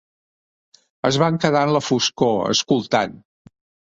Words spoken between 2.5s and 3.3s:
escoltant.